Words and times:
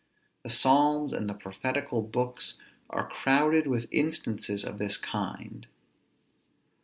The 0.41 0.49
Psalms, 0.49 1.13
and 1.13 1.29
the 1.29 1.35
prophetical 1.35 2.01
books, 2.01 2.57
are 2.89 3.07
crowded 3.07 3.67
with 3.67 3.87
instances 3.91 4.65
of 4.65 4.79
this 4.79 4.97
kind. 4.97 5.67